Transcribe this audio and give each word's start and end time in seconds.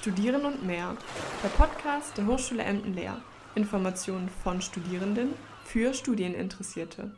Studieren 0.00 0.46
und 0.46 0.66
mehr. 0.66 0.96
Der 1.44 1.48
Podcast 1.50 2.16
der 2.16 2.26
Hochschule 2.26 2.62
Emden-Leer. 2.62 3.20
Informationen 3.54 4.30
von 4.30 4.62
Studierenden 4.62 5.34
für 5.62 5.92
Studieninteressierte. 5.92 7.10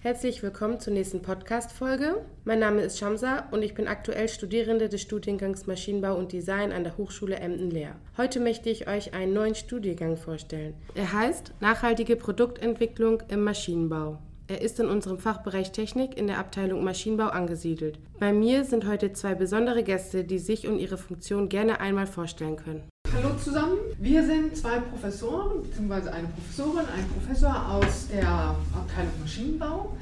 Herzlich 0.00 0.42
willkommen 0.42 0.80
zur 0.80 0.94
nächsten 0.94 1.20
Podcast-Folge. 1.20 2.24
Mein 2.46 2.60
Name 2.60 2.80
ist 2.80 2.98
Shamsa 2.98 3.46
und 3.50 3.60
ich 3.60 3.74
bin 3.74 3.86
aktuell 3.86 4.26
Studierende 4.26 4.88
des 4.88 5.02
Studiengangs 5.02 5.66
Maschinenbau 5.66 6.16
und 6.16 6.32
Design 6.32 6.72
an 6.72 6.84
der 6.84 6.96
Hochschule 6.96 7.36
Emden-Leer. 7.36 7.96
Heute 8.16 8.40
möchte 8.40 8.70
ich 8.70 8.88
euch 8.88 9.12
einen 9.12 9.34
neuen 9.34 9.54
Studiengang 9.54 10.16
vorstellen. 10.16 10.74
Er 10.94 11.12
heißt 11.12 11.52
Nachhaltige 11.60 12.16
Produktentwicklung 12.16 13.22
im 13.28 13.44
Maschinenbau. 13.44 14.18
Er 14.46 14.60
ist 14.60 14.78
in 14.78 14.88
unserem 14.88 15.18
Fachbereich 15.18 15.72
Technik 15.72 16.18
in 16.18 16.26
der 16.26 16.38
Abteilung 16.38 16.84
Maschinenbau 16.84 17.28
angesiedelt. 17.28 17.98
Bei 18.20 18.30
mir 18.34 18.64
sind 18.64 18.86
heute 18.86 19.14
zwei 19.14 19.34
besondere 19.34 19.82
Gäste, 19.82 20.22
die 20.22 20.38
sich 20.38 20.68
und 20.68 20.78
ihre 20.78 20.98
Funktion 20.98 21.48
gerne 21.48 21.80
einmal 21.80 22.06
vorstellen 22.06 22.56
können. 22.56 22.82
Hallo 23.14 23.34
zusammen, 23.42 23.78
wir 23.98 24.22
sind 24.22 24.54
zwei 24.54 24.80
Professoren, 24.80 25.62
beziehungsweise 25.62 26.12
eine 26.12 26.28
Professorin, 26.28 26.84
ein 26.94 27.08
Professor 27.08 27.70
aus 27.70 28.08
der 28.08 28.28
Abteilung 28.28 29.12
Maschinenbau. 29.22 29.96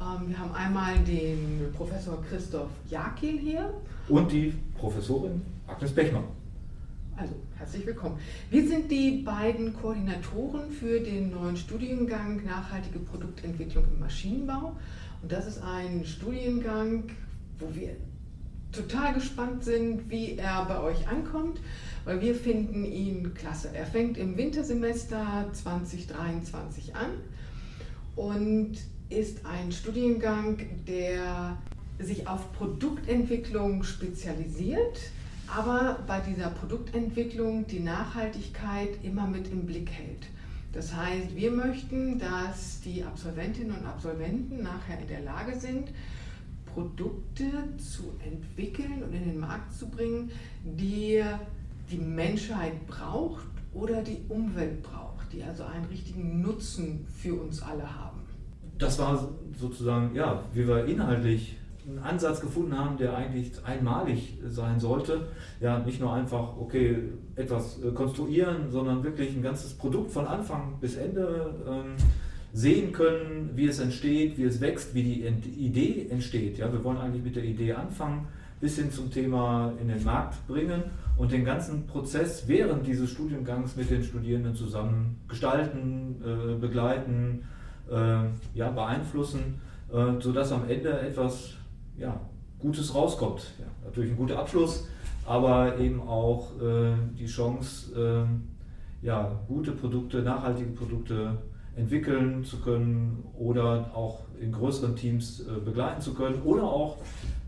Ähm, 0.00 0.28
wir 0.30 0.36
haben 0.36 0.52
einmal 0.52 0.98
den 1.06 1.72
Professor 1.76 2.20
Christoph 2.28 2.70
Jakin 2.90 3.38
hier. 3.38 3.72
Und 4.08 4.32
die 4.32 4.52
Professorin 4.76 5.40
Agnes 5.68 5.92
Bechmann. 5.92 6.24
Also, 7.16 7.36
herzlich 7.56 7.86
willkommen. 7.86 8.18
Wir 8.50 8.66
sind 8.66 8.90
die 8.90 9.22
beiden 9.22 9.72
Koordinatoren 9.72 10.72
für 10.72 10.98
den 10.98 11.30
neuen 11.30 11.56
Studiengang 11.56 12.44
Nachhaltige 12.44 12.98
Produktentwicklung 12.98 13.84
im 13.84 14.00
Maschinenbau. 14.00 14.76
Und 15.22 15.30
das 15.30 15.46
ist 15.46 15.62
ein 15.62 16.04
Studiengang, 16.04 17.04
wo 17.60 17.72
wir 17.72 17.94
total 18.72 19.14
gespannt 19.14 19.62
sind, 19.62 20.10
wie 20.10 20.36
er 20.36 20.64
bei 20.64 20.80
euch 20.80 21.06
ankommt, 21.06 21.60
weil 22.04 22.20
wir 22.20 22.34
finden 22.34 22.84
ihn 22.84 23.32
klasse. 23.34 23.70
Er 23.72 23.86
fängt 23.86 24.18
im 24.18 24.36
Wintersemester 24.36 25.50
2023 25.52 26.96
an 26.96 27.10
und 28.16 28.72
ist 29.08 29.46
ein 29.46 29.70
Studiengang, 29.70 30.58
der 30.88 31.58
sich 32.00 32.26
auf 32.26 32.52
Produktentwicklung 32.54 33.84
spezialisiert 33.84 34.98
aber 35.48 35.98
bei 36.06 36.20
dieser 36.20 36.50
Produktentwicklung 36.50 37.66
die 37.66 37.80
Nachhaltigkeit 37.80 38.90
immer 39.02 39.26
mit 39.26 39.50
im 39.50 39.66
Blick 39.66 39.90
hält. 39.90 40.26
Das 40.72 40.94
heißt, 40.94 41.36
wir 41.36 41.52
möchten, 41.52 42.18
dass 42.18 42.80
die 42.80 43.04
Absolventinnen 43.04 43.76
und 43.76 43.86
Absolventen 43.86 44.62
nachher 44.62 44.98
in 45.00 45.08
der 45.08 45.20
Lage 45.20 45.58
sind, 45.58 45.90
Produkte 46.74 47.44
zu 47.78 48.14
entwickeln 48.24 49.02
und 49.04 49.14
in 49.14 49.24
den 49.24 49.38
Markt 49.38 49.72
zu 49.72 49.86
bringen, 49.88 50.30
die 50.64 51.22
die 51.90 51.98
Menschheit 51.98 52.86
braucht 52.88 53.46
oder 53.72 54.02
die 54.02 54.18
Umwelt 54.28 54.82
braucht, 54.82 55.32
die 55.32 55.42
also 55.44 55.64
einen 55.64 55.84
richtigen 55.84 56.42
Nutzen 56.42 57.06
für 57.16 57.34
uns 57.34 57.62
alle 57.62 57.82
haben. 57.82 58.20
Das 58.78 58.98
war 58.98 59.28
sozusagen, 59.56 60.14
ja, 60.16 60.42
wie 60.52 60.66
wir 60.66 60.84
inhaltlich 60.86 61.56
einen 61.86 61.98
Ansatz 61.98 62.40
gefunden 62.40 62.76
haben, 62.78 62.96
der 62.96 63.16
eigentlich 63.16 63.52
einmalig 63.64 64.38
sein 64.48 64.80
sollte. 64.80 65.28
Ja, 65.60 65.78
nicht 65.80 66.00
nur 66.00 66.12
einfach, 66.12 66.56
okay, 66.56 66.96
etwas 67.36 67.82
äh, 67.82 67.90
konstruieren, 67.90 68.70
sondern 68.70 69.02
wirklich 69.02 69.36
ein 69.36 69.42
ganzes 69.42 69.74
Produkt 69.74 70.10
von 70.10 70.26
Anfang 70.26 70.78
bis 70.80 70.96
Ende 70.96 71.54
ähm, 71.68 71.96
sehen 72.52 72.92
können, 72.92 73.50
wie 73.54 73.66
es 73.66 73.80
entsteht, 73.80 74.38
wie 74.38 74.44
es 74.44 74.60
wächst, 74.60 74.94
wie 74.94 75.02
die 75.02 75.26
Idee 75.58 76.06
entsteht. 76.10 76.58
Ja, 76.58 76.72
wir 76.72 76.82
wollen 76.84 76.98
eigentlich 76.98 77.24
mit 77.24 77.36
der 77.36 77.44
Idee 77.44 77.72
anfangen, 77.72 78.28
bis 78.60 78.76
hin 78.76 78.90
zum 78.90 79.10
Thema 79.10 79.72
in 79.80 79.88
den 79.88 80.02
Markt 80.04 80.46
bringen 80.46 80.84
und 81.16 81.32
den 81.32 81.44
ganzen 81.44 81.86
Prozess 81.86 82.44
während 82.46 82.86
dieses 82.86 83.10
Studiengangs 83.10 83.76
mit 83.76 83.90
den 83.90 84.02
Studierenden 84.02 84.54
zusammen 84.54 85.20
gestalten, 85.28 86.22
äh, 86.24 86.54
begleiten, 86.58 87.42
äh, 87.90 88.24
ja, 88.54 88.70
beeinflussen, 88.70 89.60
äh, 89.92 90.20
sodass 90.20 90.52
am 90.52 90.68
Ende 90.68 90.98
etwas 91.00 91.54
ja, 91.96 92.20
Gutes 92.58 92.94
rauskommt. 92.94 93.52
Ja, 93.58 93.66
natürlich 93.84 94.12
ein 94.12 94.16
guter 94.16 94.38
Abschluss, 94.38 94.88
aber 95.26 95.78
eben 95.78 96.00
auch 96.00 96.50
äh, 96.60 96.94
die 97.18 97.26
Chance, 97.26 98.26
äh, 99.02 99.06
ja, 99.06 99.38
gute 99.48 99.72
Produkte, 99.72 100.22
nachhaltige 100.22 100.70
Produkte 100.70 101.38
entwickeln 101.76 102.44
zu 102.44 102.60
können 102.60 103.24
oder 103.36 103.90
auch 103.94 104.20
in 104.40 104.52
größeren 104.52 104.96
Teams 104.96 105.40
äh, 105.40 105.60
begleiten 105.60 106.00
zu 106.00 106.14
können 106.14 106.40
oder 106.42 106.62
auch 106.62 106.98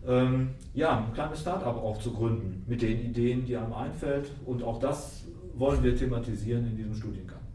ähm, 0.06 0.50
ja, 0.74 0.98
ein 0.98 1.12
kleines 1.14 1.40
Startup 1.40 1.76
auch 1.76 1.98
zu 1.98 2.12
gründen 2.12 2.64
mit 2.66 2.82
den 2.82 3.00
Ideen, 3.00 3.44
die 3.44 3.56
einem 3.56 3.72
einfällt. 3.72 4.30
Und 4.44 4.62
auch 4.62 4.78
das 4.78 5.24
wollen 5.54 5.82
wir 5.82 5.96
thematisieren 5.96 6.66
in 6.66 6.76
diesem 6.76 6.94
Studiengang. 6.94 7.45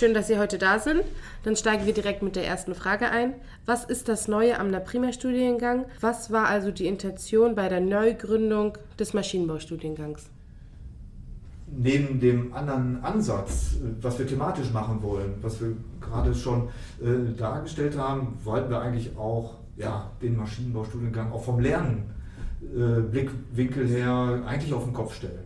Schön, 0.00 0.14
dass 0.14 0.28
Sie 0.28 0.38
heute 0.38 0.56
da 0.56 0.78
sind. 0.78 1.02
Dann 1.44 1.56
steigen 1.56 1.84
wir 1.84 1.92
direkt 1.92 2.22
mit 2.22 2.34
der 2.34 2.46
ersten 2.46 2.74
Frage 2.74 3.10
ein. 3.10 3.34
Was 3.66 3.84
ist 3.84 4.08
das 4.08 4.28
Neue 4.28 4.58
am 4.58 4.70
NAPRIMA-Studiengang? 4.70 5.84
Was 6.00 6.30
war 6.30 6.46
also 6.46 6.70
die 6.70 6.86
Intention 6.86 7.54
bei 7.54 7.68
der 7.68 7.82
Neugründung 7.82 8.78
des 8.98 9.12
Maschinenbaustudiengangs? 9.12 10.30
Neben 11.66 12.18
dem 12.18 12.54
anderen 12.54 13.04
Ansatz, 13.04 13.76
was 14.00 14.18
wir 14.18 14.26
thematisch 14.26 14.72
machen 14.72 15.02
wollen, 15.02 15.34
was 15.42 15.60
wir 15.60 15.76
gerade 16.00 16.34
schon 16.34 16.70
äh, 17.02 17.34
dargestellt 17.36 17.98
haben, 17.98 18.38
wollten 18.42 18.70
wir 18.70 18.80
eigentlich 18.80 19.14
auch 19.18 19.56
ja, 19.76 20.10
den 20.22 20.34
Maschinenbaustudiengang 20.34 21.30
auch 21.30 21.44
vom 21.44 21.60
Lernblickwinkel 21.60 23.84
äh, 23.84 23.98
her 23.98 24.44
eigentlich 24.46 24.72
auf 24.72 24.84
den 24.84 24.94
Kopf 24.94 25.14
stellen. 25.14 25.44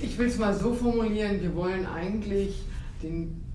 Ich 0.00 0.16
will 0.16 0.28
es 0.28 0.38
mal 0.38 0.54
so 0.54 0.74
formulieren, 0.74 1.42
wir 1.42 1.56
wollen 1.56 1.86
eigentlich 1.86 2.62
den 3.02 3.49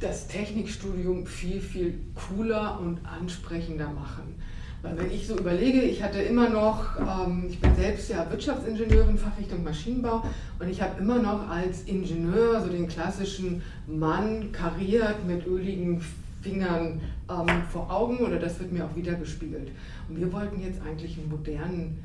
das 0.00 0.26
Technikstudium 0.28 1.26
viel, 1.26 1.60
viel 1.60 2.00
cooler 2.14 2.80
und 2.80 2.98
ansprechender 3.04 3.90
machen. 3.90 4.34
Weil 4.82 4.96
wenn 4.96 5.10
ich 5.10 5.26
so 5.26 5.36
überlege, 5.36 5.82
ich 5.82 6.02
hatte 6.02 6.20
immer 6.22 6.48
noch, 6.48 6.96
ähm, 6.98 7.44
ich 7.50 7.60
bin 7.60 7.74
selbst 7.76 8.08
ja 8.08 8.28
Wirtschaftsingenieurin, 8.30 9.18
Fachrichtung 9.18 9.62
Maschinenbau 9.62 10.24
und 10.58 10.68
ich 10.70 10.80
habe 10.80 10.98
immer 10.98 11.18
noch 11.18 11.48
als 11.50 11.82
Ingenieur 11.82 12.62
so 12.62 12.68
den 12.70 12.88
klassischen 12.88 13.60
Mann 13.86 14.52
kariert 14.52 15.26
mit 15.26 15.46
öligen 15.46 16.00
Fingern 16.40 17.00
ähm, 17.28 17.62
vor 17.70 17.90
Augen 17.92 18.18
oder 18.18 18.38
das 18.38 18.58
wird 18.58 18.72
mir 18.72 18.86
auch 18.86 18.96
wieder 18.96 19.14
gespiegelt. 19.14 19.70
Und 20.08 20.18
wir 20.18 20.32
wollten 20.32 20.62
jetzt 20.62 20.80
eigentlich 20.80 21.18
einen 21.18 21.28
modernen 21.28 22.02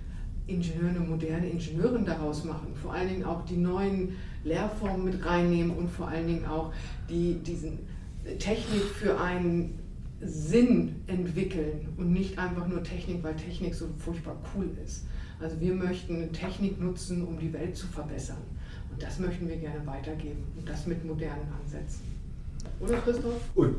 Ingenieur, 0.47 0.89
eine 0.89 0.99
moderne 0.99 1.49
Ingenieurin 1.49 2.05
daraus 2.05 2.43
machen, 2.43 2.75
vor 2.81 2.93
allen 2.93 3.07
Dingen 3.07 3.23
auch 3.23 3.45
die 3.45 3.57
neuen 3.57 4.15
Lehrformen 4.45 5.05
mit 5.05 5.25
reinnehmen 5.25 5.75
und 5.75 5.89
vor 5.89 6.07
allen 6.07 6.27
Dingen 6.27 6.45
auch 6.45 6.71
die, 7.09 7.39
diesen 7.39 7.79
Technik 8.39 8.83
für 8.83 9.19
einen 9.19 9.79
Sinn 10.21 10.95
entwickeln 11.07 11.89
und 11.97 12.13
nicht 12.13 12.39
einfach 12.39 12.67
nur 12.67 12.83
Technik, 12.83 13.23
weil 13.23 13.35
Technik 13.35 13.75
so 13.75 13.87
furchtbar 13.97 14.37
cool 14.55 14.69
ist. 14.83 15.05
Also 15.39 15.59
wir 15.59 15.73
möchten 15.73 16.31
Technik 16.31 16.79
nutzen, 16.79 17.25
um 17.25 17.37
die 17.37 17.51
Welt 17.51 17.75
zu 17.75 17.87
verbessern. 17.87 18.37
Und 18.91 19.03
das 19.03 19.19
möchten 19.19 19.49
wir 19.49 19.57
gerne 19.57 19.85
weitergeben 19.85 20.43
und 20.57 20.69
das 20.69 20.87
mit 20.87 21.03
modernen 21.03 21.47
Ansätzen. 21.61 22.01
Oder 22.79 22.97
Christoph? 22.99 23.41
Und 23.55 23.75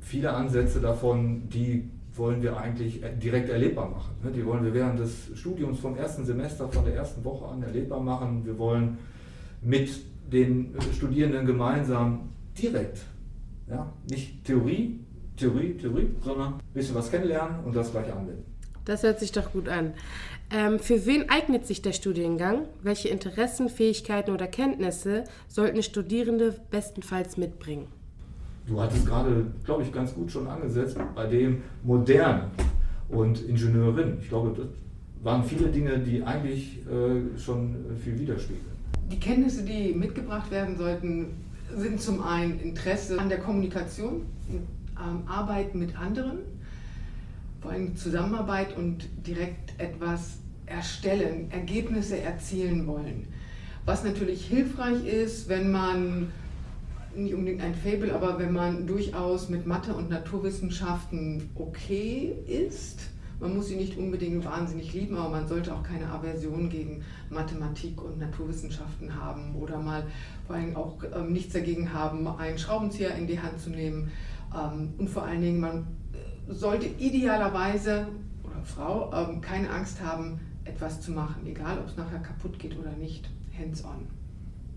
viele 0.00 0.32
Ansätze 0.32 0.80
davon, 0.80 1.48
die 1.48 1.88
wollen 2.14 2.42
wir 2.42 2.56
eigentlich 2.56 3.00
direkt 3.22 3.48
erlebbar 3.48 3.88
machen. 3.88 4.10
Ne? 4.22 4.30
Die 4.32 4.44
wollen 4.44 4.64
wir 4.64 4.74
während 4.74 4.98
des 4.98 5.30
Studiums 5.34 5.78
vom 5.78 5.96
ersten 5.96 6.24
Semester, 6.24 6.68
von 6.68 6.84
der 6.84 6.94
ersten 6.94 7.24
Woche 7.24 7.46
an 7.46 7.62
erlebbar 7.62 8.00
machen. 8.00 8.44
Wir 8.44 8.58
wollen 8.58 8.98
mit 9.62 9.90
den 10.32 10.74
Studierenden 10.96 11.46
gemeinsam 11.46 12.30
direkt, 12.60 12.98
ja, 13.68 13.92
nicht 14.10 14.44
Theorie, 14.44 15.00
Theorie, 15.36 15.74
Theorie, 15.74 16.08
sondern 16.22 16.54
ein 16.54 16.60
bisschen 16.74 16.94
was 16.94 17.10
kennenlernen 17.10 17.64
und 17.64 17.74
das 17.74 17.90
gleich 17.90 18.12
anwenden. 18.12 18.44
Das 18.84 19.02
hört 19.02 19.20
sich 19.20 19.32
doch 19.32 19.52
gut 19.52 19.68
an. 19.68 19.92
Ähm, 20.50 20.78
für 20.78 21.04
wen 21.04 21.28
eignet 21.28 21.66
sich 21.66 21.82
der 21.82 21.92
Studiengang? 21.92 22.64
Welche 22.82 23.08
Interessen, 23.08 23.68
Fähigkeiten 23.68 24.30
oder 24.30 24.46
Kenntnisse 24.46 25.24
sollten 25.46 25.82
Studierende 25.82 26.54
bestenfalls 26.70 27.36
mitbringen? 27.36 27.86
Du 28.66 28.80
hattest 28.80 29.06
gerade, 29.06 29.46
glaube 29.64 29.82
ich, 29.82 29.92
ganz 29.92 30.14
gut 30.14 30.30
schon 30.30 30.46
angesetzt 30.46 30.96
bei 31.14 31.26
dem 31.26 31.62
Modern 31.82 32.50
und 33.08 33.42
Ingenieurin. 33.42 34.18
Ich 34.20 34.28
glaube, 34.28 34.54
das 34.56 34.66
waren 35.22 35.44
viele 35.44 35.68
Dinge, 35.68 35.98
die 35.98 36.22
eigentlich 36.22 36.78
äh, 36.86 37.38
schon 37.38 37.76
viel 38.02 38.18
widerspiegeln. 38.18 38.77
Die 39.10 39.18
Kenntnisse, 39.18 39.62
die 39.64 39.94
mitgebracht 39.94 40.50
werden 40.50 40.76
sollten, 40.76 41.26
sind 41.74 42.00
zum 42.00 42.22
einen 42.22 42.60
Interesse 42.60 43.18
an 43.18 43.28
der 43.28 43.38
Kommunikation, 43.38 44.26
Arbeit 45.26 45.74
mit 45.74 45.98
anderen, 45.98 46.38
vor 47.60 47.70
allem 47.70 47.96
Zusammenarbeit 47.96 48.76
und 48.76 49.08
direkt 49.26 49.78
etwas 49.78 50.38
erstellen, 50.66 51.50
Ergebnisse 51.50 52.20
erzielen 52.20 52.86
wollen. 52.86 53.26
Was 53.86 54.04
natürlich 54.04 54.46
hilfreich 54.46 55.06
ist, 55.06 55.48
wenn 55.48 55.70
man 55.70 56.32
nicht 57.16 57.34
unbedingt 57.34 57.62
ein 57.62 57.74
Fable, 57.74 58.14
aber 58.14 58.38
wenn 58.38 58.52
man 58.52 58.86
durchaus 58.86 59.48
mit 59.48 59.66
Mathe 59.66 59.94
und 59.94 60.10
Naturwissenschaften 60.10 61.48
okay 61.54 62.34
ist, 62.46 63.00
Man 63.40 63.54
muss 63.54 63.68
sie 63.68 63.76
nicht 63.76 63.96
unbedingt 63.96 64.44
wahnsinnig 64.44 64.92
lieben, 64.92 65.16
aber 65.16 65.28
man 65.28 65.46
sollte 65.46 65.72
auch 65.72 65.82
keine 65.82 66.10
Aversion 66.10 66.68
gegen 66.68 67.04
Mathematik 67.30 68.02
und 68.02 68.18
Naturwissenschaften 68.18 69.14
haben 69.14 69.54
oder 69.54 69.78
mal 69.78 70.04
vor 70.46 70.56
allem 70.56 70.74
auch 70.74 70.98
ähm, 71.14 71.32
nichts 71.32 71.52
dagegen 71.52 71.92
haben, 71.92 72.26
einen 72.26 72.58
Schraubenzieher 72.58 73.14
in 73.14 73.28
die 73.28 73.40
Hand 73.40 73.60
zu 73.60 73.70
nehmen. 73.70 74.10
Ähm, 74.52 74.94
und 74.98 75.08
vor 75.08 75.22
allen 75.22 75.40
Dingen, 75.40 75.60
man 75.60 75.86
äh, 76.12 76.52
sollte 76.52 76.86
idealerweise 76.86 78.08
oder 78.42 78.60
Frau 78.64 79.12
ähm, 79.14 79.40
keine 79.40 79.70
Angst 79.70 80.02
haben, 80.02 80.40
etwas 80.64 81.00
zu 81.00 81.12
machen, 81.12 81.46
egal 81.46 81.78
ob 81.78 81.86
es 81.86 81.96
nachher 81.96 82.18
kaputt 82.18 82.58
geht 82.58 82.76
oder 82.76 82.92
nicht, 82.92 83.30
hands-on. 83.56 84.06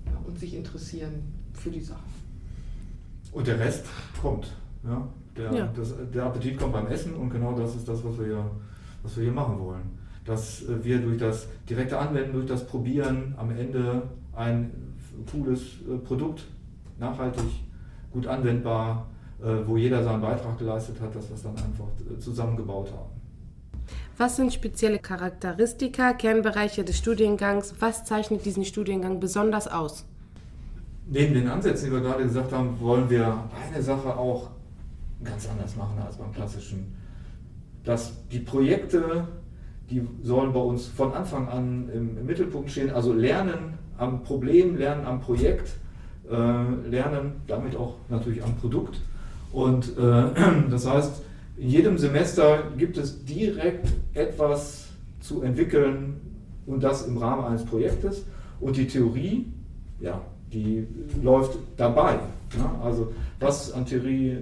Ja, 0.06 0.19
und 0.25 0.38
sich 0.38 0.54
interessieren 0.54 1.24
für 1.54 1.72
die 1.72 1.81
Sache. 1.81 2.00
Und 3.31 3.48
der 3.48 3.60
Rest 3.60 3.86
kommt. 4.22 4.56
Ja? 4.84 5.07
Der, 5.38 5.54
ja. 5.54 5.69
Das, 5.75 5.94
der 6.13 6.25
Appetit 6.25 6.57
kommt 6.60 6.74
beim 6.74 6.88
Essen 6.88 7.13
und 7.13 7.30
genau 7.30 7.54
das 7.54 7.75
ist 7.75 7.88
das, 7.88 8.04
was 8.04 8.18
wir 8.19 8.25
hier, 8.25 8.45
was 9.04 9.16
wir 9.16 9.24
hier 9.24 9.33
machen 9.33 9.60
wollen. 9.60 9.98
Dass 10.25 10.63
äh, 10.63 10.83
wir 10.83 11.00
durch 11.00 11.18
das 11.18 11.48
direkte 11.69 11.98
Anwenden, 11.98 12.33
durch 12.33 12.48
das 12.48 12.66
Probieren 12.66 13.33
am 13.38 13.51
Ende 13.51 14.04
ein 14.33 14.72
cooles 15.31 15.62
äh, 15.62 15.98
Produkt, 15.98 16.44
nachhaltig, 17.00 17.45
gut 18.12 18.28
anwendbar, 18.28 19.07
äh, 19.42 19.66
wo 19.66 19.78
jeder 19.78 20.04
seinen 20.04 20.22
Beitrag 20.22 20.57
geleistet 20.57 21.00
hat, 21.01 21.16
dass 21.16 21.30
wir 21.30 21.36
es 21.36 21.44
dann 21.44 21.56
einfach 21.56 21.88
zusammengebaut 22.19 22.92
haben. 22.92 23.22
Was 24.18 24.36
sind 24.36 24.54
spezielle 24.54 25.00
Charakteristika, 25.00 26.13
Kernbereiche 26.13 26.83
des 26.83 26.98
Studiengangs? 26.98 27.74
Was 27.80 28.06
zeichnet 28.06 28.45
diesen 28.45 28.66
Studiengang 28.66 29.19
besonders 29.19 29.68
aus? 29.68 30.06
Neben 31.07 31.33
den 31.33 31.48
Ansätzen, 31.48 31.86
die 31.86 31.92
wir 31.92 32.01
gerade 32.01 32.24
gesagt 32.24 32.51
haben, 32.51 32.80
wollen 32.80 33.10
wir 33.10 33.45
eine 33.74 33.81
Sache 33.81 34.16
auch 34.16 34.51
ganz 35.23 35.47
anders 35.50 35.75
machen 35.75 36.00
als 36.06 36.18
beim 36.18 36.31
klassischen. 36.31 36.95
Dass 37.83 38.27
die 38.29 38.39
Projekte, 38.39 39.27
die 39.89 40.07
sollen 40.23 40.53
bei 40.53 40.59
uns 40.59 40.88
von 40.88 41.13
Anfang 41.13 41.47
an 41.47 41.89
im, 41.94 42.18
im 42.18 42.25
Mittelpunkt 42.25 42.71
stehen, 42.71 42.91
also 42.91 43.13
lernen 43.13 43.77
am 43.97 44.23
Problem, 44.23 44.77
lernen 44.77 45.06
am 45.06 45.21
Projekt, 45.21 45.73
äh, 46.29 46.89
lernen 46.89 47.41
damit 47.47 47.75
auch 47.75 47.95
natürlich 48.09 48.44
am 48.44 48.56
Produkt. 48.56 49.01
Und 49.51 49.97
äh, 49.97 50.23
das 50.69 50.88
heißt, 50.88 51.23
in 51.57 51.69
jedem 51.69 51.97
Semester 51.97 52.63
gibt 52.77 52.97
es 52.97 53.25
direkt 53.25 53.88
etwas 54.13 54.88
zu 55.19 55.41
entwickeln 55.44 56.19
und 56.65 56.83
das 56.83 57.06
im 57.06 57.18
Rahmen 57.18 57.45
eines 57.45 57.65
Projektes. 57.65 58.25
Und 58.59 58.77
die 58.77 58.88
Theorie, 58.88 59.45
ja, 60.00 60.21
die 60.51 60.88
läuft 61.21 61.57
dabei. 61.77 62.19
Ja? 62.57 62.80
Also 62.83 63.13
was 63.39 63.71
an 63.71 63.86
Theorie 63.86 64.30
äh, 64.30 64.42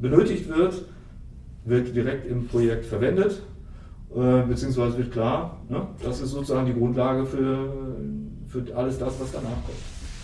benötigt 0.00 0.48
wird, 0.48 0.84
wird 1.64 1.94
direkt 1.94 2.26
im 2.26 2.46
Projekt 2.46 2.86
verwendet, 2.86 3.42
äh, 4.14 4.42
beziehungsweise 4.42 4.98
wird 4.98 5.12
klar, 5.12 5.60
ne? 5.68 5.86
das 6.02 6.20
ist 6.20 6.30
sozusagen 6.30 6.66
die 6.66 6.74
Grundlage 6.74 7.26
für, 7.26 7.98
für 8.48 8.76
alles 8.76 8.98
das, 8.98 9.20
was 9.20 9.32
danach 9.32 9.64
kommt. 9.64 9.78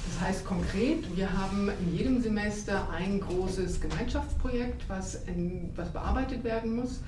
Das 0.07 0.29
heißt 0.29 0.45
konkret, 0.45 1.17
wir 1.17 1.33
haben 1.33 1.71
in 1.81 1.97
jedem 1.97 2.21
Semester 2.21 2.89
ein 2.91 3.21
großes 3.21 3.81
Gemeinschaftsprojekt, 3.81 4.89
was, 4.89 5.15
in, 5.27 5.71
was 5.75 5.91
bearbeitet 5.91 6.45
werden 6.45 6.77
muss. 6.77 7.01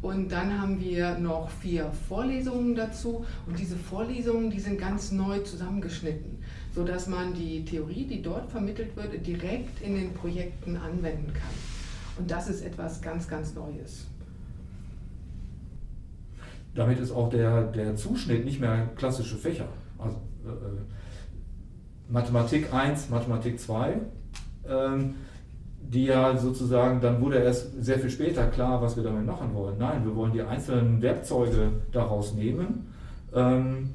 Und 0.00 0.30
dann 0.30 0.60
haben 0.60 0.80
wir 0.80 1.18
noch 1.18 1.50
vier 1.50 1.90
Vorlesungen 2.08 2.74
dazu. 2.74 3.24
Und 3.46 3.58
diese 3.58 3.76
Vorlesungen, 3.76 4.50
die 4.50 4.60
sind 4.60 4.78
ganz 4.78 5.10
neu 5.10 5.40
zusammengeschnitten, 5.40 6.37
sodass 6.78 7.08
man 7.08 7.34
die 7.34 7.64
Theorie, 7.64 8.04
die 8.04 8.22
dort 8.22 8.48
vermittelt 8.52 8.94
wird, 8.94 9.26
direkt 9.26 9.82
in 9.82 9.96
den 9.96 10.14
Projekten 10.14 10.76
anwenden 10.76 11.32
kann. 11.34 11.50
Und 12.16 12.30
das 12.30 12.48
ist 12.48 12.64
etwas 12.64 13.02
ganz, 13.02 13.26
ganz 13.26 13.52
Neues. 13.56 14.06
Damit 16.76 17.00
ist 17.00 17.10
auch 17.10 17.30
der, 17.30 17.64
der 17.64 17.96
Zuschnitt 17.96 18.44
nicht 18.44 18.60
mehr 18.60 18.90
klassische 18.94 19.34
Fächer. 19.34 19.66
Also, 19.98 20.18
äh, 20.44 20.50
äh 20.50 22.12
Mathematik 22.12 22.72
1, 22.72 23.10
Mathematik 23.10 23.58
2, 23.58 23.98
ähm, 24.68 25.14
die 25.80 26.04
ja 26.04 26.36
sozusagen, 26.36 27.00
dann 27.00 27.20
wurde 27.20 27.38
erst 27.38 27.82
sehr 27.82 27.98
viel 27.98 28.10
später 28.10 28.46
klar, 28.46 28.80
was 28.80 28.94
wir 28.94 29.02
damit 29.02 29.26
machen 29.26 29.52
wollen. 29.52 29.78
Nein, 29.78 30.04
wir 30.04 30.14
wollen 30.14 30.32
die 30.32 30.42
einzelnen 30.42 31.02
Werkzeuge 31.02 31.72
daraus 31.90 32.34
nehmen, 32.34 32.86
ähm, 33.34 33.94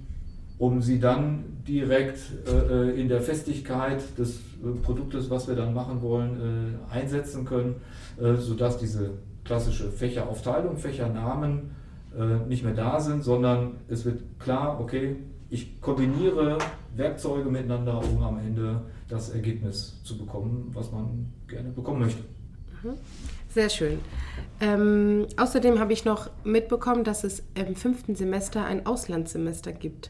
um 0.57 0.81
sie 0.81 1.00
dann 1.00 1.52
direkt 1.68 2.19
äh, 2.48 2.92
äh 2.92 3.01
in 3.01 3.07
der 3.07 3.21
Festigkeit 3.21 4.01
des 4.18 4.38
äh, 4.38 4.71
Produktes, 4.81 5.30
was 5.30 5.48
wir 5.48 5.56
dann 5.56 5.74
machen 5.74 6.01
wollen, 6.01 6.77
äh, 6.92 6.94
einsetzen 6.94 7.45
können, 7.45 7.75
äh, 8.21 8.36
sodass 8.36 8.77
diese 8.77 9.12
klassische 9.44 9.89
Fächeraufteilung, 9.92 10.77
Fächernamen 10.77 11.71
äh, 12.18 12.48
nicht 12.48 12.63
mehr 12.63 12.74
da 12.74 13.00
sind, 13.00 13.24
sondern 13.24 13.75
es 13.88 14.06
wird 14.06 14.21
klar, 14.39 14.80
okay, 14.80 15.18
ich 15.50 15.80
kombiniere 15.81 16.57
Werkzeuge 16.95 17.50
miteinander, 17.50 18.01
um 18.04 18.24
am 18.24 18.39
Ende 18.39 18.81
das 19.07 19.30
Ergebnis 19.30 20.01
zu 20.04 20.18
bekommen, 20.18 20.71
was 20.74 20.92
man 20.92 21.31
gerne 21.48 21.69
bekommen 21.69 22.01
möchte. 22.01 22.24
Mhm. 22.83 22.94
Sehr 23.50 23.69
schön. 23.69 24.00
Ähm, 24.60 25.27
außerdem 25.38 25.80
habe 25.80 25.94
ich 25.94 26.06
noch 26.06 26.31
mitbekommen, 26.44 27.04
dass 27.04 27.24
es 27.24 27.44
im 27.54 27.75
fünften 27.75 28.15
Semester 28.15 28.65
ein 28.65 28.88
Auslandssemester 28.88 29.71
gibt. 29.71 30.10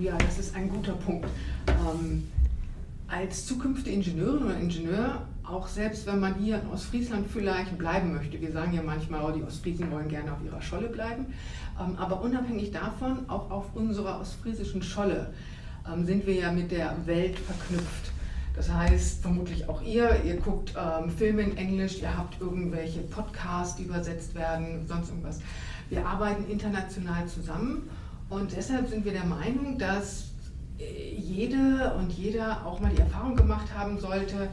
Ja, 0.00 0.16
das 0.16 0.38
ist 0.38 0.54
ein 0.54 0.68
guter 0.68 0.92
Punkt. 0.92 1.28
Ähm, 1.66 2.28
als 3.08 3.46
zukünftige 3.46 3.96
Ingenieurin 3.96 4.44
oder 4.44 4.56
Ingenieur, 4.56 5.26
auch 5.42 5.66
selbst 5.66 6.06
wenn 6.06 6.20
man 6.20 6.36
hier 6.36 6.60
in 6.60 6.68
Ostfriesland 6.68 7.26
vielleicht 7.26 7.76
bleiben 7.78 8.14
möchte, 8.14 8.40
wir 8.40 8.52
sagen 8.52 8.72
ja 8.72 8.82
manchmal, 8.82 9.24
oh, 9.24 9.32
die 9.32 9.42
Ostfriesen 9.42 9.90
wollen 9.90 10.08
gerne 10.08 10.32
auf 10.32 10.38
ihrer 10.44 10.62
Scholle 10.62 10.88
bleiben, 10.88 11.26
ähm, 11.80 11.96
aber 11.98 12.22
unabhängig 12.22 12.70
davon, 12.70 13.28
auch 13.28 13.50
auf 13.50 13.74
unserer 13.74 14.20
ostfriesischen 14.20 14.82
Scholle 14.82 15.34
ähm, 15.92 16.06
sind 16.06 16.26
wir 16.26 16.34
ja 16.34 16.52
mit 16.52 16.70
der 16.70 16.94
Welt 17.04 17.36
verknüpft. 17.38 18.12
Das 18.54 18.72
heißt, 18.72 19.20
vermutlich 19.20 19.68
auch 19.68 19.82
ihr, 19.82 20.22
ihr 20.24 20.36
guckt 20.36 20.74
ähm, 20.76 21.10
Filme 21.10 21.42
in 21.42 21.56
Englisch, 21.56 22.00
ihr 22.00 22.16
habt 22.16 22.40
irgendwelche 22.40 23.00
Podcasts, 23.00 23.76
die 23.76 23.84
übersetzt 23.84 24.34
werden, 24.36 24.86
sonst 24.86 25.08
irgendwas. 25.08 25.40
Wir 25.88 26.06
arbeiten 26.06 26.48
international 26.48 27.26
zusammen 27.26 27.90
und 28.32 28.56
deshalb 28.56 28.88
sind 28.88 29.04
wir 29.04 29.12
der 29.12 29.26
Meinung, 29.26 29.76
dass 29.78 30.30
äh, 30.78 31.14
jede 31.14 31.94
und 31.98 32.10
jeder 32.12 32.64
auch 32.64 32.80
mal 32.80 32.90
die 32.90 33.00
Erfahrung 33.00 33.36
gemacht 33.36 33.66
haben 33.76 33.98
sollte, 33.98 34.48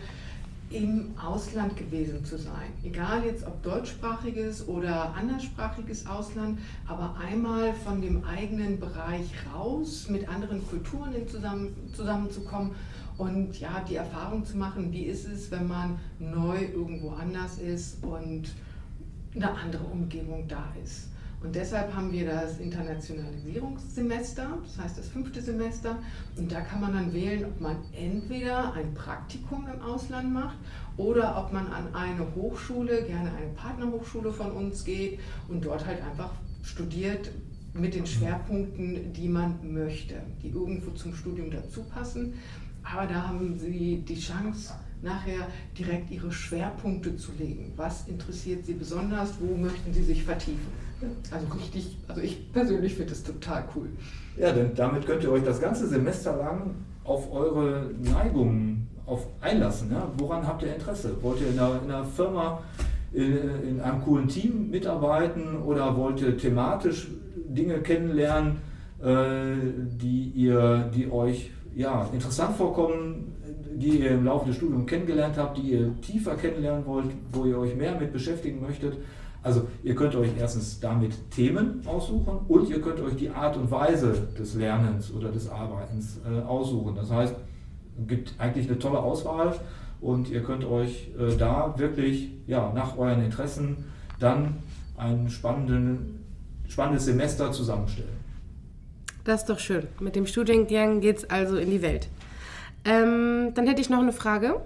im 0.70 1.18
Ausland 1.18 1.76
gewesen 1.78 2.24
zu 2.24 2.38
sein. 2.38 2.72
Egal 2.84 3.24
jetzt 3.26 3.48
ob 3.48 3.64
deutschsprachiges 3.64 4.68
oder 4.68 5.16
anderssprachiges 5.16 6.06
Ausland, 6.06 6.60
aber 6.88 7.16
einmal 7.18 7.74
von 7.74 8.02
dem 8.02 8.24
eigenen 8.26 8.80
Bereich 8.80 9.28
raus, 9.54 10.08
mit 10.10 10.28
anderen 10.28 10.66
Kulturen 10.68 11.28
zusammen, 11.28 11.76
zusammenzukommen 11.96 12.72
und 13.18 13.60
ja, 13.60 13.84
die 13.90 13.96
Erfahrung 13.96 14.46
zu 14.46 14.58
machen, 14.58 14.92
wie 14.92 15.06
ist 15.06 15.26
es, 15.26 15.50
wenn 15.52 15.68
man 15.68 15.98
neu 16.20 16.60
irgendwo 16.62 17.12
anders 17.12 17.58
ist 17.58 18.04
und 18.04 18.44
eine 19.36 19.52
andere 19.52 19.86
Umgebung 19.86 20.48
da 20.48 20.66
ist. 20.84 21.08
Und 21.42 21.56
deshalb 21.56 21.96
haben 21.96 22.12
wir 22.12 22.26
das 22.26 22.60
Internationalisierungssemester, 22.60 24.58
das 24.62 24.84
heißt 24.84 24.98
das 24.98 25.08
fünfte 25.08 25.42
Semester. 25.42 25.98
Und 26.36 26.52
da 26.52 26.60
kann 26.62 26.82
man 26.82 26.94
dann 26.94 27.14
wählen, 27.14 27.46
ob 27.46 27.62
man 27.62 27.78
entweder 27.94 28.74
ein 28.74 28.94
Praktikum 28.94 29.66
im 29.74 29.82
Ausland 29.82 30.34
macht 30.34 30.58
oder 30.98 31.38
ob 31.38 31.54
man 31.54 31.68
an 31.68 31.96
eine 31.96 32.28
Hochschule, 32.36 33.04
gerne 33.04 33.32
eine 33.32 33.48
Partnerhochschule 33.56 34.34
von 34.34 34.52
uns 34.52 34.84
geht 34.84 35.20
und 35.48 35.64
dort 35.64 35.86
halt 35.86 36.04
einfach 36.04 36.32
studiert 36.62 37.32
mit 37.74 37.96
den 37.96 38.06
Schwerpunkten, 38.06 39.14
die 39.14 39.30
man 39.30 39.74
möchte, 39.74 40.16
die 40.44 40.50
irgendwo 40.50 40.92
zum 40.92 41.16
Studium 41.16 41.52
dazu 41.52 41.84
passen. 41.84 42.34
Aber 42.84 43.06
da 43.08 43.28
haben 43.28 43.58
Sie 43.58 44.04
die 44.08 44.20
Chance, 44.20 44.74
nachher 45.02 45.48
direkt 45.78 46.12
Ihre 46.12 46.32
Schwerpunkte 46.32 47.16
zu 47.16 47.32
legen. 47.38 47.74
Was 47.76 48.08
interessiert 48.08 48.66
Sie 48.66 48.74
besonders? 48.74 49.34
Wo 49.40 49.56
möchten 49.56 49.94
Sie 49.94 50.04
sich 50.04 50.24
vertiefen? 50.24 50.68
Also 51.32 51.48
richtig, 51.56 51.98
also 52.08 52.22
ich 52.22 52.52
persönlich 52.52 52.96
finde 52.96 53.12
das 53.12 53.24
total 53.24 53.64
cool. 53.76 53.88
Ja, 54.38 54.52
denn 54.52 54.76
damit 54.76 55.06
könnt 55.06 55.24
ihr 55.24 55.32
euch 55.32 55.44
das 55.44 55.62
ganze 55.62 55.88
Semester 55.88 56.36
lang 56.36 56.76
auf 57.06 57.32
eure 57.32 57.90
Neigungen 58.02 58.88
auf 59.06 59.28
einlassen. 59.42 59.92
Ja? 59.92 60.08
Woran 60.18 60.46
habt 60.46 60.62
ihr 60.64 60.74
Interesse? 60.74 61.16
Wollt 61.22 61.42
ihr 61.42 61.50
in 61.50 61.60
einer, 61.60 61.82
in 61.84 61.92
einer 61.92 62.06
Firma 62.06 62.62
in, 63.12 63.38
in, 63.68 63.82
einem 63.82 64.02
coolen 64.04 64.28
Team 64.28 64.70
mitarbeiten 64.70 65.58
oder 65.58 65.96
wollt 65.98 66.22
ihr 66.22 66.38
thematisch 66.38 67.08
Dinge 67.48 67.80
kennenlernen, 67.80 68.58
äh, 69.02 69.56
die, 70.00 70.32
ihr, 70.36 70.92
die 70.94 71.12
euch 71.12 71.52
ja, 71.76 72.08
interessant 72.14 72.56
vorkommen, 72.56 73.36
die 73.80 74.00
ihr 74.00 74.12
im 74.12 74.26
Laufe 74.26 74.48
des 74.48 74.58
Studiums 74.58 74.88
kennengelernt 74.88 75.38
habt, 75.38 75.58
die 75.58 75.72
ihr 75.72 76.02
tiefer 76.02 76.36
kennenlernen 76.36 76.86
wollt, 76.86 77.12
wo 77.32 77.46
ihr 77.46 77.58
euch 77.58 77.76
mehr 77.76 77.98
mit 77.98 78.12
beschäftigen 78.12 78.62
möchtet? 78.62 78.98
Also 79.42 79.68
ihr 79.84 79.96
könnt 79.96 80.16
euch 80.16 80.30
erstens 80.38 80.80
damit 80.80 81.14
Themen 81.32 81.82
aussuchen 81.86 82.40
und 82.48 82.70
ihr 82.70 82.82
könnt 82.82 83.00
euch 83.00 83.16
die 83.16 83.30
Art 83.30 83.56
und 83.56 83.72
Weise 83.72 84.28
des 84.38 84.56
Lernens 84.56 85.14
oder 85.14 85.30
des 85.32 85.50
Arbeitens 85.50 86.20
äh, 86.30 86.42
aussuchen. 86.42 86.96
Das 86.96 87.10
heißt, 87.10 87.34
es 88.02 88.08
gibt 88.08 88.34
eigentlich 88.38 88.68
eine 88.68 88.80
tolle 88.80 89.00
Auswahl 89.00 89.56
und 90.02 90.30
ihr 90.30 90.44
könnt 90.44 90.66
euch 90.66 91.12
äh, 91.18 91.38
da 91.38 91.74
wirklich 91.78 92.32
ja, 92.48 92.74
nach 92.74 92.98
euren 92.98 93.24
Interessen 93.24 93.86
dann 94.20 94.58
ein 94.98 95.30
spannendes 95.30 97.06
Semester 97.06 97.54
zusammenstellen. 97.54 98.20
Das 99.24 99.42
ist 99.42 99.50
doch 99.50 99.60
schön. 99.60 99.88
Mit 100.00 100.16
dem 100.16 100.26
Studiengang 100.26 101.00
geht 101.00 101.18
es 101.18 101.30
also 101.30 101.58
in 101.58 101.70
die 101.70 101.82
Welt. 101.82 102.10
Ähm, 102.86 103.52
dann 103.56 103.68
hätte 103.68 103.82
ich 103.82 103.90
noch 103.90 104.00
eine 104.00 104.14
Frage. 104.14 104.62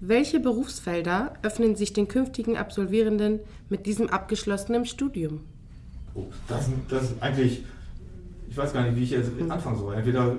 Welche 0.00 0.40
Berufsfelder 0.40 1.34
öffnen 1.42 1.74
sich 1.74 1.92
den 1.92 2.08
künftigen 2.08 2.56
Absolvierenden 2.56 3.40
mit 3.68 3.86
diesem 3.86 4.08
abgeschlossenen 4.08 4.84
Studium? 4.84 5.40
Oh, 6.14 6.24
das, 6.48 6.68
das 6.88 7.04
ist 7.04 7.22
eigentlich, 7.22 7.64
ich 8.48 8.56
weiß 8.56 8.72
gar 8.72 8.82
nicht, 8.82 8.96
wie 8.96 9.02
ich 9.02 9.10
jetzt 9.10 9.30
anfangen 9.48 9.78
soll. 9.78 9.94
Entweder 9.94 10.36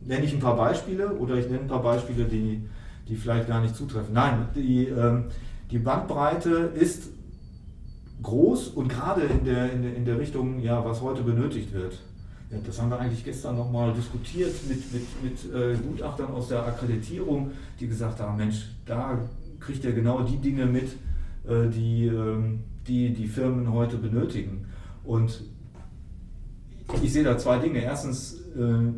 nenne 0.00 0.24
ich 0.24 0.32
ein 0.32 0.40
paar 0.40 0.56
Beispiele 0.56 1.12
oder 1.14 1.36
ich 1.36 1.46
nenne 1.46 1.60
ein 1.60 1.68
paar 1.68 1.82
Beispiele, 1.82 2.24
die, 2.24 2.62
die 3.08 3.16
vielleicht 3.16 3.48
gar 3.48 3.60
nicht 3.60 3.76
zutreffen. 3.76 4.14
Nein, 4.14 4.48
die, 4.54 4.86
ähm, 4.86 5.26
die 5.70 5.78
Bandbreite 5.78 6.72
ist 6.74 7.10
groß 8.22 8.68
und 8.68 8.88
gerade 8.88 9.22
in 9.22 9.44
der, 9.44 9.72
in 9.72 9.82
der, 9.82 9.94
in 9.94 10.04
der 10.04 10.18
Richtung, 10.18 10.60
ja, 10.60 10.84
was 10.84 11.00
heute 11.00 11.22
benötigt 11.22 11.72
wird. 11.72 11.98
Ja, 12.50 12.58
das 12.66 12.80
haben 12.80 12.90
wir 12.90 12.98
eigentlich 12.98 13.24
gestern 13.24 13.56
nochmal 13.56 13.92
diskutiert 13.92 14.54
mit, 14.68 14.92
mit, 14.92 15.22
mit 15.22 15.54
äh, 15.54 15.76
Gutachtern 15.76 16.32
aus 16.32 16.48
der 16.48 16.66
Akkreditierung, 16.66 17.52
die 17.78 17.86
gesagt 17.86 18.18
haben, 18.18 18.36
Mensch, 18.36 18.66
da 18.86 19.18
kriegt 19.60 19.84
ihr 19.84 19.92
genau 19.92 20.22
die 20.22 20.38
Dinge 20.38 20.66
mit, 20.66 20.96
äh, 21.46 21.68
die, 21.68 22.06
äh, 22.06 22.58
die 22.88 23.12
die 23.12 23.28
Firmen 23.28 23.72
heute 23.72 23.98
benötigen. 23.98 24.66
Und 25.04 25.44
ich 27.02 27.12
sehe 27.12 27.22
da 27.22 27.38
zwei 27.38 27.58
Dinge. 27.58 27.82
Erstens, 27.82 28.40
äh, 28.56 28.92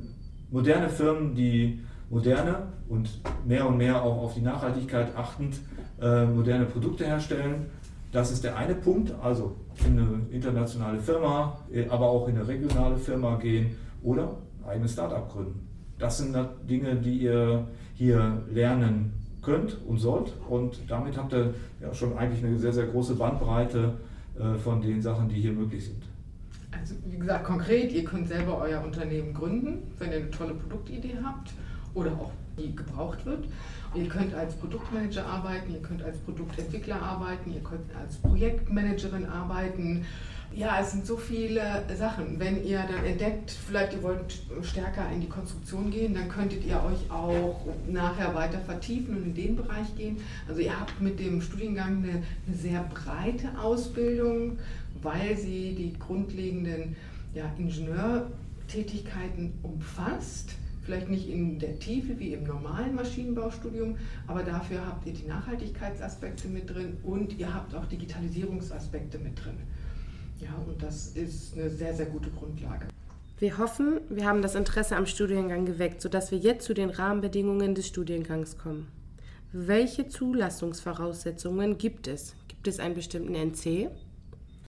moderne 0.50 0.88
Firmen, 0.88 1.34
die 1.34 1.80
moderne 2.08 2.68
und 2.88 3.20
mehr 3.46 3.66
und 3.68 3.76
mehr 3.76 4.02
auch 4.02 4.22
auf 4.22 4.34
die 4.34 4.40
Nachhaltigkeit 4.40 5.14
achtend 5.16 5.56
äh, 6.00 6.24
moderne 6.24 6.66
Produkte 6.66 7.04
herstellen. 7.04 7.66
Das 8.12 8.30
ist 8.30 8.44
der 8.44 8.56
eine 8.56 8.74
Punkt, 8.74 9.12
also 9.22 9.56
in 9.86 9.98
eine 9.98 10.20
internationale 10.30 11.00
Firma, 11.00 11.58
äh, 11.72 11.88
aber 11.88 12.10
auch 12.10 12.28
in 12.28 12.36
eine 12.36 12.46
regionale 12.46 12.96
Firma 12.96 13.36
gehen 13.36 13.74
oder 14.02 14.36
ein 14.62 14.70
eigenes 14.70 14.92
Startup 14.92 15.26
gründen. 15.32 15.66
Das 15.98 16.18
sind 16.18 16.36
Dinge, 16.68 16.96
die 16.96 17.22
ihr 17.22 17.66
hier 17.94 18.42
lernen 18.50 19.14
könnt 19.40 19.78
und 19.86 19.96
sollt 19.96 20.32
und 20.48 20.78
damit 20.88 21.16
habt 21.16 21.32
ihr 21.32 21.54
ja 21.80 21.92
schon 21.94 22.16
eigentlich 22.18 22.44
eine 22.44 22.58
sehr, 22.58 22.72
sehr 22.72 22.86
große 22.86 23.14
Bandbreite 23.14 23.94
äh, 24.38 24.58
von 24.58 24.82
den 24.82 25.00
Sachen, 25.00 25.28
die 25.28 25.40
hier 25.40 25.52
möglich 25.52 25.86
sind. 25.86 26.02
Also 26.70 26.94
wie 27.06 27.18
gesagt, 27.18 27.44
konkret, 27.44 27.92
ihr 27.92 28.04
könnt 28.04 28.28
selber 28.28 28.58
euer 28.58 28.82
Unternehmen 28.84 29.32
gründen, 29.32 29.90
wenn 29.98 30.10
ihr 30.10 30.18
eine 30.18 30.30
tolle 30.30 30.54
Produktidee 30.54 31.16
habt 31.22 31.52
oder 31.94 32.12
auch 32.12 32.30
die 32.58 32.74
gebraucht 32.74 33.24
wird. 33.24 33.44
Ihr 33.94 34.08
könnt 34.08 34.34
als 34.34 34.54
Produktmanager 34.54 35.26
arbeiten, 35.26 35.72
ihr 35.72 35.82
könnt 35.82 36.02
als 36.02 36.16
Produktentwickler 36.18 37.00
arbeiten, 37.00 37.52
ihr 37.52 37.60
könnt 37.60 37.94
als 37.94 38.16
Projektmanagerin 38.16 39.26
arbeiten. 39.26 40.06
Ja, 40.54 40.78
es 40.80 40.90
sind 40.92 41.06
so 41.06 41.16
viele 41.16 41.82
Sachen. 41.96 42.38
Wenn 42.38 42.62
ihr 42.64 42.78
dann 42.78 43.04
entdeckt, 43.06 43.50
vielleicht 43.50 43.94
ihr 43.94 44.02
wollt 44.02 44.38
stärker 44.62 45.10
in 45.10 45.22
die 45.22 45.28
Konstruktion 45.28 45.90
gehen, 45.90 46.14
dann 46.14 46.28
könntet 46.28 46.64
ihr 46.66 46.76
euch 46.76 47.10
auch 47.10 47.66
nachher 47.88 48.34
weiter 48.34 48.60
vertiefen 48.60 49.16
und 49.16 49.24
in 49.24 49.34
den 49.34 49.56
Bereich 49.56 49.94
gehen. 49.96 50.18
Also 50.46 50.60
ihr 50.60 50.78
habt 50.78 51.00
mit 51.00 51.18
dem 51.18 51.40
Studiengang 51.40 52.02
eine, 52.02 52.22
eine 52.46 52.56
sehr 52.56 52.82
breite 52.84 53.58
Ausbildung, 53.58 54.58
weil 55.00 55.38
sie 55.38 55.74
die 55.74 55.98
grundlegenden 55.98 56.96
ja, 57.34 57.50
Ingenieurtätigkeiten 57.56 59.54
umfasst 59.62 60.50
Vielleicht 60.82 61.08
nicht 61.08 61.28
in 61.28 61.58
der 61.58 61.78
Tiefe 61.78 62.18
wie 62.18 62.32
im 62.32 62.44
normalen 62.44 62.94
Maschinenbaustudium, 62.96 63.96
aber 64.26 64.42
dafür 64.42 64.84
habt 64.84 65.06
ihr 65.06 65.12
die 65.12 65.26
Nachhaltigkeitsaspekte 65.26 66.48
mit 66.48 66.68
drin 66.68 66.96
und 67.04 67.38
ihr 67.38 67.54
habt 67.54 67.74
auch 67.74 67.86
Digitalisierungsaspekte 67.86 69.18
mit 69.18 69.44
drin. 69.44 69.58
Ja, 70.40 70.50
und 70.66 70.82
das 70.82 71.08
ist 71.08 71.56
eine 71.56 71.70
sehr, 71.70 71.94
sehr 71.94 72.06
gute 72.06 72.30
Grundlage. 72.30 72.86
Wir 73.38 73.58
hoffen, 73.58 74.00
wir 74.08 74.26
haben 74.26 74.42
das 74.42 74.56
Interesse 74.56 74.96
am 74.96 75.06
Studiengang 75.06 75.66
geweckt, 75.66 76.00
sodass 76.00 76.32
wir 76.32 76.38
jetzt 76.38 76.64
zu 76.64 76.74
den 76.74 76.90
Rahmenbedingungen 76.90 77.74
des 77.74 77.86
Studiengangs 77.86 78.58
kommen. 78.58 78.88
Welche 79.52 80.08
Zulassungsvoraussetzungen 80.08 81.78
gibt 81.78 82.08
es? 82.08 82.34
Gibt 82.48 82.66
es 82.66 82.80
einen 82.80 82.94
bestimmten 82.94 83.34
NC? 83.34 83.90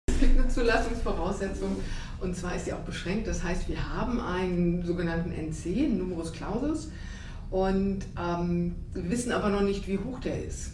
Es 0.07 0.19
gibt 0.19 0.39
eine 0.39 0.47
Zulassungsvoraussetzung 0.47 1.77
und 2.23 2.35
zwar 2.35 2.55
ist 2.55 2.65
sie 2.65 2.73
auch 2.73 2.79
beschränkt. 2.79 3.27
Das 3.27 3.43
heißt, 3.43 3.67
wir 3.67 3.93
haben 3.93 4.19
einen 4.19 4.85
sogenannten 4.85 5.31
NC, 5.31 5.89
Numerus 5.89 6.31
Clausus, 6.31 6.89
und 7.51 7.99
ähm, 8.19 8.75
wissen 8.93 9.31
aber 9.31 9.49
noch 9.49 9.61
nicht, 9.61 9.87
wie 9.87 9.99
hoch 9.99 10.19
der 10.19 10.43
ist. 10.43 10.71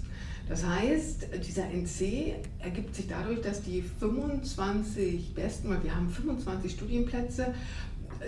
Das 0.48 0.66
heißt, 0.66 1.28
dieser 1.46 1.66
NC 1.66 2.36
ergibt 2.60 2.96
sich 2.96 3.08
dadurch, 3.08 3.42
dass 3.42 3.62
die 3.62 3.84
25 4.00 5.34
besten, 5.36 5.70
weil 5.70 5.84
wir 5.84 5.96
haben 5.96 6.10
25 6.10 6.72
Studienplätze, 6.72 7.54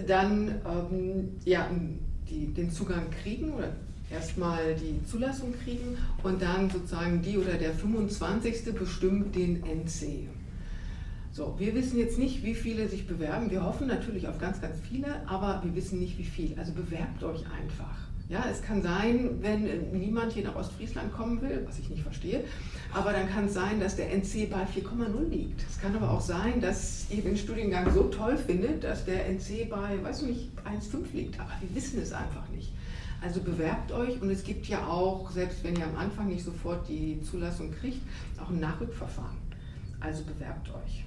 dann 0.06 0.56
ähm, 0.66 1.30
ja, 1.46 1.70
die, 2.30 2.48
den 2.48 2.72
Zugang 2.72 3.06
kriegen 3.24 3.54
oder 3.54 3.70
erstmal 4.12 4.76
die 4.76 5.04
Zulassung 5.10 5.54
kriegen 5.64 5.98
und 6.22 6.42
dann 6.42 6.70
sozusagen 6.70 7.22
die 7.22 7.38
oder 7.38 7.54
der 7.54 7.74
25. 7.74 8.74
bestimmt 8.76 9.36
den 9.36 9.64
NC. 9.64 10.28
So, 11.34 11.56
wir 11.58 11.74
wissen 11.76 11.98
jetzt 11.98 12.20
nicht, 12.20 12.44
wie 12.44 12.54
viele 12.54 12.90
sich 12.90 13.08
bewerben. 13.08 13.50
Wir 13.50 13.64
hoffen 13.64 13.88
natürlich 13.88 14.28
auf 14.28 14.38
ganz, 14.38 14.60
ganz 14.60 14.76
viele, 14.82 15.08
aber 15.30 15.62
wir 15.64 15.74
wissen 15.76 16.00
nicht, 16.00 16.18
wie 16.18 16.26
viel. 16.26 16.60
Also 16.60 16.74
bewerbt 16.74 17.24
euch 17.24 17.46
einfach. 17.58 17.96
Ja, 18.28 18.46
es 18.52 18.62
kann 18.62 18.82
sein, 18.82 19.38
wenn 19.42 19.92
niemand 19.92 20.34
hier 20.34 20.44
nach 20.44 20.56
Ostfriesland 20.56 21.14
kommen 21.14 21.42
will, 21.42 21.64
was 21.66 21.80
ich 21.80 21.90
nicht 21.90 22.04
verstehe, 22.04 22.44
aber 22.94 23.14
dann 23.14 23.30
kann 23.30 23.46
es 23.46 23.54
sein, 23.54 23.80
dass 23.80 23.96
der 23.96 24.12
NC 24.14 24.50
bei 24.50 24.64
4,0 24.64 25.30
liegt. 25.30 25.62
Es 25.70 25.80
kann 25.82 25.96
aber 25.96 26.12
auch 26.12 26.22
sein, 26.22 26.60
dass 26.60 27.08
ihr 27.10 27.22
den 27.22 27.38
Studiengang 27.38 27.94
so 27.94 28.04
toll 28.04 28.38
findet, 28.38 28.84
dass 28.84 29.06
der 29.06 29.28
NC 29.30 29.70
bei, 29.70 30.04
weiß 30.04 30.24
ich 30.24 30.28
nicht, 30.28 30.50
1,5 30.66 31.14
liegt. 31.14 31.40
Aber 31.40 31.52
wir 31.62 31.76
wissen 31.76 32.02
es 32.02 32.12
einfach 32.12 32.48
nicht. 32.50 32.74
Also 33.22 33.42
bewerbt 33.42 33.92
euch 33.94 34.22
und 34.22 34.30
es 34.32 34.44
gibt 34.44 34.66
ja 34.68 34.86
auch, 34.86 35.30
selbst 35.32 35.64
wenn 35.64 35.78
ihr 35.78 35.86
am 35.86 35.96
Anfang 35.96 36.28
nicht 36.28 36.44
sofort 36.44 36.90
die 36.90 37.22
Zulassung 37.22 37.72
kriegt, 37.72 38.02
auch 38.42 38.50
ein 38.50 38.60
Nachrückverfahren. 38.60 39.38
Also 40.00 40.24
bewerbt 40.24 40.70
euch. 40.70 41.06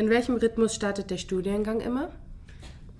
In 0.00 0.08
welchem 0.08 0.36
Rhythmus 0.36 0.74
startet 0.74 1.10
der 1.10 1.18
Studiengang 1.18 1.82
immer? 1.82 2.08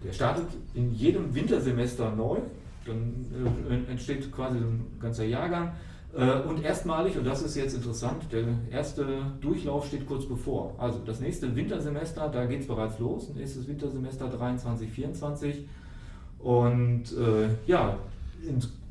Der 0.05 0.13
startet 0.13 0.49
in 0.75 0.93
jedem 0.93 1.35
Wintersemester 1.35 2.11
neu. 2.15 2.41
Dann 2.85 3.25
äh, 3.71 3.91
entsteht 3.91 4.31
quasi 4.31 4.59
ein 4.59 4.85
ganzer 5.01 5.25
Jahrgang. 5.25 5.73
Äh, 6.15 6.41
und 6.41 6.63
erstmalig, 6.63 7.17
und 7.17 7.27
das 7.27 7.41
ist 7.41 7.57
jetzt 7.57 7.75
interessant, 7.75 8.25
der 8.31 8.45
erste 8.71 9.23
Durchlauf 9.41 9.87
steht 9.87 10.07
kurz 10.07 10.27
bevor. 10.27 10.75
Also 10.77 10.99
das 10.99 11.21
nächste 11.21 11.57
Wintersemester, 11.57 12.29
da 12.29 12.45
geht 12.45 12.61
es 12.61 12.67
bereits 12.67 12.99
los. 12.99 13.31
Nächstes 13.35 13.67
Wintersemester 13.67 14.29
23, 14.29 14.91
24. 14.91 15.67
Und 16.39 17.05
äh, 17.17 17.49
ja, 17.67 17.97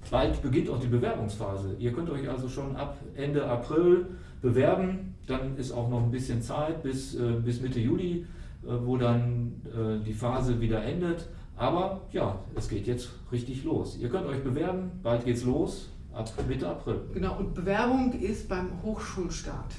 bald 0.10 0.42
beginnt 0.42 0.70
auch 0.70 0.80
die 0.80 0.88
Bewerbungsphase. 0.88 1.76
Ihr 1.80 1.92
könnt 1.94 2.10
euch 2.10 2.30
also 2.30 2.50
schon 2.50 2.76
ab 2.76 2.98
Ende 3.16 3.46
April 3.46 4.08
bewerben. 4.42 5.16
Dann 5.28 5.58
ist 5.58 5.72
auch 5.72 5.90
noch 5.90 6.02
ein 6.04 6.12
bisschen 6.12 6.42
Zeit 6.42 6.82
bis, 6.84 7.16
äh, 7.16 7.34
bis 7.44 7.62
Mitte 7.62 7.80
Juli, 7.80 8.26
äh, 8.64 8.68
wo 8.84 8.98
dann 8.98 9.62
äh, 9.66 10.04
die 10.04 10.14
Phase 10.14 10.60
wieder 10.60 10.84
endet. 10.84 11.28
Aber 11.56 12.02
ja, 12.14 12.40
es 12.56 12.70
geht 12.70 12.88
jetzt 12.88 13.10
richtig 13.32 13.64
los. 13.64 13.98
Ihr 13.98 14.10
könnt 14.10 14.26
euch 14.26 14.42
bewerben, 14.44 14.92
bald 15.04 15.26
geht's 15.26 15.44
los, 15.44 15.90
ab 16.14 16.32
Mitte 16.48 16.68
April. 16.68 17.02
Genau, 17.14 17.38
und 17.38 17.54
Bewerbung 17.54 18.14
ist 18.14 18.48
beim 18.48 18.82
Hochschulstart. 18.82 19.74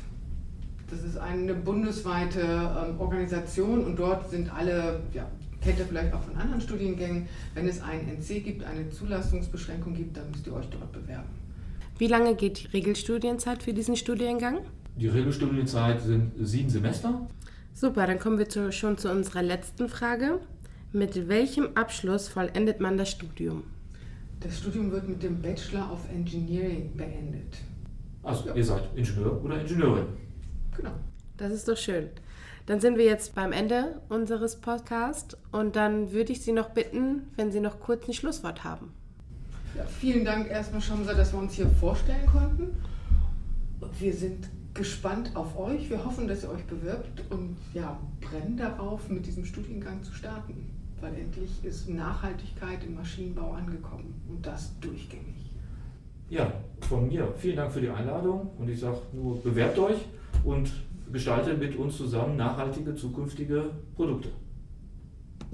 Das 0.90 1.02
ist 1.02 1.16
eine 1.16 1.54
bundesweite 1.54 2.40
ähm, 2.40 3.00
Organisation 3.00 3.84
und 3.84 3.98
dort 3.98 4.28
sind 4.28 4.52
alle, 4.52 5.00
ja, 5.14 5.26
kennt 5.60 5.78
ihr 5.78 5.86
vielleicht 5.86 6.12
auch 6.12 6.22
von 6.22 6.36
anderen 6.36 6.60
Studiengängen, 6.60 7.28
wenn 7.54 7.68
es 7.68 7.82
einen 7.82 8.08
NC 8.08 8.44
gibt, 8.44 8.64
eine 8.64 8.88
Zulassungsbeschränkung 8.90 9.94
gibt, 9.94 10.16
dann 10.16 10.30
müsst 10.30 10.46
ihr 10.46 10.54
euch 10.54 10.66
dort 10.70 10.92
bewerben. 10.92 11.28
Wie 11.98 12.06
lange 12.06 12.34
geht 12.34 12.62
die 12.62 12.66
Regelstudienzeit 12.68 13.62
für 13.62 13.74
diesen 13.74 13.96
Studiengang? 13.96 14.60
Die 14.96 15.08
Regelstudienzeit 15.08 16.00
sind 16.00 16.32
sieben 16.40 16.70
Semester. 16.70 17.28
Super, 17.74 18.06
dann 18.06 18.18
kommen 18.18 18.38
wir 18.38 18.48
zu, 18.48 18.72
schon 18.72 18.98
zu 18.98 19.10
unserer 19.10 19.42
letzten 19.42 19.88
Frage. 19.88 20.40
Mit 20.92 21.28
welchem 21.28 21.76
Abschluss 21.76 22.28
vollendet 22.28 22.80
man 22.80 22.96
das 22.96 23.10
Studium? 23.10 23.64
Das 24.40 24.58
Studium 24.58 24.90
wird 24.90 25.08
mit 25.08 25.22
dem 25.22 25.40
Bachelor 25.40 25.92
of 25.92 26.00
Engineering 26.12 26.96
beendet. 26.96 27.58
Also 28.22 28.48
ja. 28.48 28.54
ihr 28.54 28.64
seid 28.64 28.88
Ingenieur 28.96 29.42
oder 29.44 29.60
Ingenieurin. 29.60 30.06
Genau. 30.76 30.92
Das 31.36 31.52
ist 31.52 31.68
doch 31.68 31.76
schön. 31.76 32.08
Dann 32.70 32.78
sind 32.78 32.98
wir 32.98 33.04
jetzt 33.04 33.34
beim 33.34 33.50
Ende 33.50 34.00
unseres 34.08 34.60
Podcasts 34.60 35.36
und 35.50 35.74
dann 35.74 36.12
würde 36.12 36.30
ich 36.30 36.42
Sie 36.42 36.52
noch 36.52 36.70
bitten, 36.70 37.22
wenn 37.34 37.50
Sie 37.50 37.58
noch 37.58 37.80
kurz 37.80 38.06
ein 38.06 38.14
Schlusswort 38.14 38.62
haben. 38.62 38.92
Ja, 39.76 39.84
vielen 39.86 40.24
Dank 40.24 40.48
erstmal, 40.48 40.80
Schamsa, 40.80 41.14
dass 41.14 41.32
wir 41.32 41.40
uns 41.40 41.54
hier 41.54 41.66
vorstellen 41.66 42.26
konnten. 42.26 42.76
Wir 43.98 44.12
sind 44.12 44.48
gespannt 44.72 45.32
auf 45.34 45.58
euch. 45.58 45.90
Wir 45.90 46.04
hoffen, 46.04 46.28
dass 46.28 46.44
ihr 46.44 46.50
euch 46.50 46.64
bewirbt 46.66 47.24
und 47.30 47.56
ja, 47.74 47.98
brennen 48.20 48.56
darauf, 48.56 49.08
mit 49.08 49.26
diesem 49.26 49.44
Studiengang 49.44 50.04
zu 50.04 50.12
starten. 50.12 50.70
Weil 51.00 51.14
endlich 51.16 51.50
ist 51.64 51.88
Nachhaltigkeit 51.88 52.84
im 52.84 52.94
Maschinenbau 52.94 53.50
angekommen 53.50 54.14
und 54.28 54.46
das 54.46 54.78
durchgängig. 54.78 55.50
Ja, 56.28 56.52
von 56.88 57.08
mir 57.08 57.34
vielen 57.36 57.56
Dank 57.56 57.72
für 57.72 57.80
die 57.80 57.90
Einladung 57.90 58.52
und 58.60 58.68
ich 58.68 58.78
sage 58.78 58.98
nur, 59.12 59.42
bewerbt 59.42 59.76
euch 59.76 60.06
und 60.44 60.70
gestalte 61.12 61.54
mit 61.54 61.76
uns 61.76 61.96
zusammen 61.96 62.36
nachhaltige 62.36 62.94
zukünftige 62.94 63.70
Produkte. 63.96 64.28